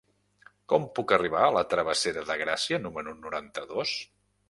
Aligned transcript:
Com 0.73 0.87
puc 0.99 1.13
arribar 1.17 1.45
a 1.49 1.53
la 1.57 1.63
travessera 1.75 2.25
de 2.33 2.41
Gràcia 2.43 2.83
número 2.89 3.17
noranta-dos? 3.23 3.99